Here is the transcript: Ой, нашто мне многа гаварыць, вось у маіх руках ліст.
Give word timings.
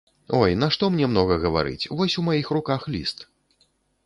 Ой, 0.37 0.53
нашто 0.61 0.89
мне 0.95 1.09
многа 1.11 1.35
гаварыць, 1.45 1.89
вось 2.01 2.19
у 2.23 2.25
маіх 2.31 2.47
руках 2.59 2.81
ліст. 2.97 3.27